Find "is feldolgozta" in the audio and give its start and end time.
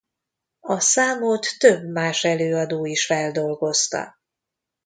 2.85-4.19